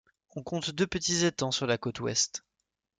[0.35, 2.43] On compte deux petits étangs sur la côte Ouest.